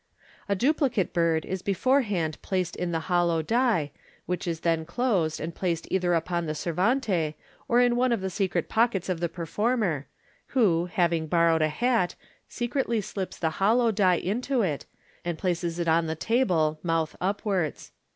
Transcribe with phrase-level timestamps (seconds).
[0.49, 3.91] A duplicate bird is beforehand placed in the hollow die,
[4.25, 7.35] which is then closed, and placed either upon the servante
[7.67, 10.07] or in one of the secret pockets of the performer,
[10.57, 12.15] who, having borrowed a hat,
[12.49, 14.87] secretly slips the hollow die into it,
[15.23, 17.91] and places it on the table mouth upwards.